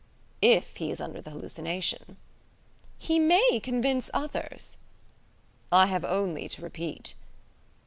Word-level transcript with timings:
"If 0.41 0.77
he 0.77 0.89
is 0.89 0.99
under 0.99 1.21
the 1.21 1.29
hallucination!" 1.29 2.17
"He 2.97 3.19
may 3.19 3.59
convince 3.61 4.09
others." 4.15 4.77
"I 5.71 5.85
have 5.85 6.03
only 6.03 6.49
to 6.49 6.61
repeat. 6.63 7.13